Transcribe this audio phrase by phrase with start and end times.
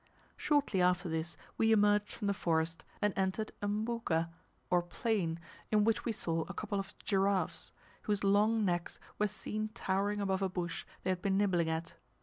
[0.35, 4.31] Shortly after this we emerged from the forest, and entered a mbuga,
[4.71, 5.39] or plain,
[5.71, 10.41] in which we saw a couple of giraffes, whose long necks were seen towering above
[10.41, 11.93] a bush they had been nibbling at.